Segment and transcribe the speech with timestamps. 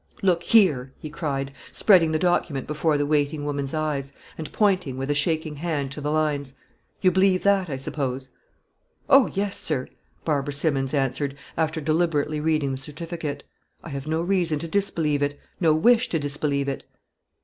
[0.23, 5.11] "Look here," he cried, spreading the document before the waiting woman's eyes, and pointing, with
[5.11, 6.55] a shaking hand, to the lines.
[7.01, 8.29] "You believe that, I suppose?"
[9.11, 9.89] "O yes, sir,"
[10.25, 13.43] Barbara Simmons answered, after deliberately reading the certificate.
[13.83, 16.83] "I have no reason to disbelieve it; no wish to disbelieve it."